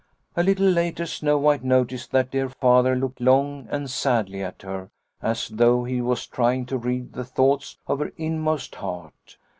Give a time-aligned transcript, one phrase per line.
[0.35, 4.89] "A little later Snow White noticed that dear Father looked long and sadly at her,
[5.21, 9.37] as though he was trying to read the thoughts of her in most heart.